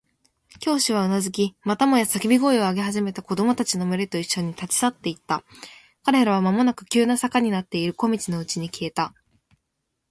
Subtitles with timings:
[0.59, 5.43] 教師はうなずき、またもや叫び声を上げ始めた子供たちのむれといっしょに、立ち去っていった。
[6.03, 9.13] 彼らはまもなく急な坂になっている小路のうちに消えた。